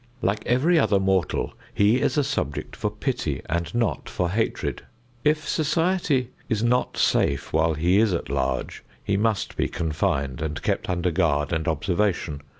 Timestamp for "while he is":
7.53-8.11